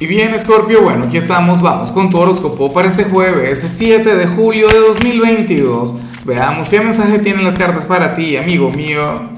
[0.00, 4.26] Y bien, Scorpio, bueno, aquí estamos, vamos con tu horóscopo para este jueves, 7 de
[4.26, 5.96] julio de 2022.
[6.24, 9.30] Veamos qué mensaje tienen las cartas para ti, amigo mío.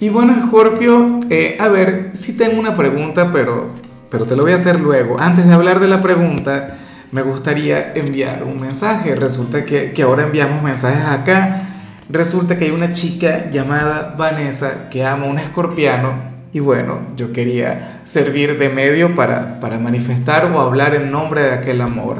[0.00, 3.70] Y bueno, Scorpio, eh, a ver, si tengo una pregunta, pero,
[4.10, 5.20] pero te lo voy a hacer luego.
[5.20, 6.78] Antes de hablar de la pregunta,
[7.12, 9.14] me gustaría enviar un mensaje.
[9.14, 11.62] Resulta que, que ahora enviamos mensajes acá.
[12.10, 17.32] Resulta que hay una chica llamada Vanessa que ama a un escorpiano y bueno, yo
[17.32, 22.18] quería servir de medio para, para manifestar o hablar en nombre de aquel amor.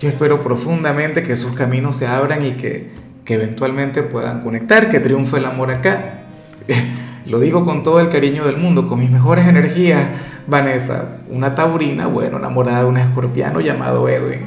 [0.00, 2.90] Yo espero profundamente que sus caminos se abran y que,
[3.24, 6.22] que eventualmente puedan conectar, que triunfe el amor acá.
[7.26, 10.02] Lo digo con todo el cariño del mundo, con mis mejores energías,
[10.46, 14.40] Vanessa, una taurina, bueno, enamorada de un escorpiano llamado Edwin.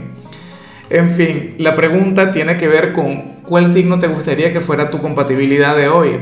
[0.90, 5.00] En fin, la pregunta tiene que ver con cuál signo te gustaría que fuera tu
[5.00, 6.18] compatibilidad de hoy.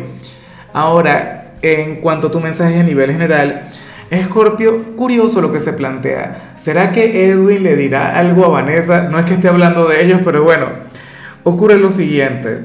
[0.73, 3.69] Ahora, en cuanto a tu mensaje a nivel general,
[4.09, 6.53] Escorpio, curioso lo que se plantea.
[6.57, 9.09] ¿Será que Edwin le dirá algo a Vanessa?
[9.09, 10.67] No es que esté hablando de ellos, pero bueno,
[11.43, 12.59] ocurre lo siguiente.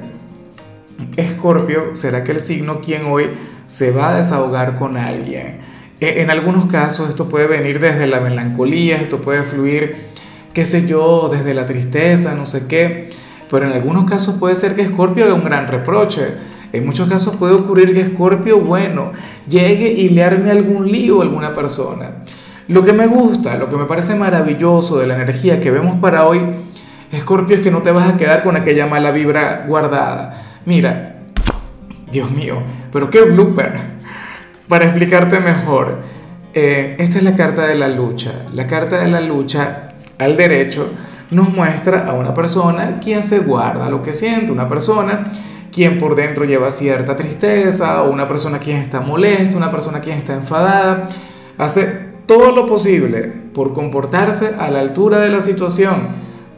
[1.16, 3.30] Escorpio, ¿será que el signo quien hoy
[3.66, 5.60] se va a desahogar con alguien?
[6.00, 10.08] E, en algunos casos esto puede venir desde la melancolía, esto puede fluir,
[10.52, 13.10] qué sé yo, desde la tristeza, no sé qué,
[13.50, 16.34] pero en algunos casos puede ser que Escorpio haga un gran reproche
[16.72, 19.12] en muchos casos puede ocurrir que Escorpio, bueno,
[19.48, 22.10] llegue y le arme algún lío a alguna persona.
[22.68, 26.26] Lo que me gusta, lo que me parece maravilloso de la energía que vemos para
[26.26, 26.40] hoy,
[27.10, 30.60] Escorpio, es que no te vas a quedar con aquella mala vibra guardada.
[30.64, 31.16] Mira,
[32.12, 32.62] Dios mío,
[32.92, 34.00] pero qué blooper.
[34.68, 35.98] Para explicarte mejor,
[36.54, 38.46] eh, esta es la carta de la lucha.
[38.54, 40.92] La carta de la lucha al derecho
[41.32, 45.24] nos muestra a una persona quien se guarda lo que siente, una persona
[45.72, 50.18] quien por dentro lleva cierta tristeza, o una persona quien está molesta, una persona quien
[50.18, 51.08] está enfadada,
[51.58, 56.08] hace todo lo posible por comportarse a la altura de la situación,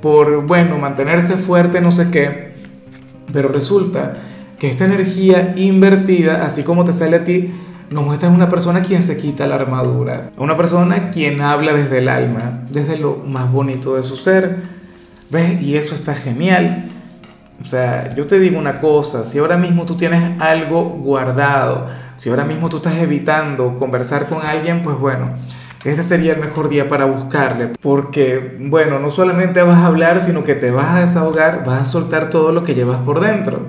[0.01, 2.53] por, bueno, mantenerse fuerte, no sé qué,
[3.33, 4.15] pero resulta
[4.59, 7.51] que esta energía invertida, así como te sale a ti,
[7.91, 12.09] nos muestra una persona quien se quita la armadura, una persona quien habla desde el
[12.09, 14.61] alma, desde lo más bonito de su ser,
[15.31, 15.61] ¿ves?
[15.61, 16.89] Y eso está genial.
[17.63, 21.87] O sea, yo te digo una cosa, si ahora mismo tú tienes algo guardado,
[22.17, 25.27] si ahora mismo tú estás evitando conversar con alguien, pues bueno,
[25.85, 30.43] este sería el mejor día para buscarle, porque bueno, no solamente vas a hablar, sino
[30.43, 33.61] que te vas a desahogar, vas a soltar todo lo que llevas por dentro.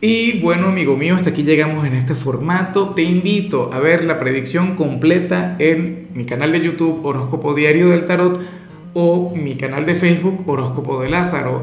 [0.00, 2.90] Y bueno, amigo mío, hasta aquí llegamos en este formato.
[2.90, 8.04] Te invito a ver la predicción completa en mi canal de YouTube Horóscopo Diario del
[8.04, 8.40] Tarot
[8.94, 11.62] o mi canal de Facebook Horóscopo de Lázaro.